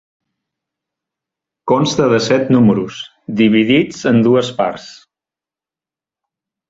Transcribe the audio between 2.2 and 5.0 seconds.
set números, dividits en dues parts.